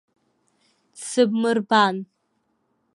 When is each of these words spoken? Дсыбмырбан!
Дсыбмырбан! 0.95 1.95